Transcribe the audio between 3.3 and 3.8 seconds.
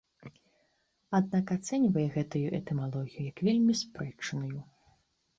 як вельмі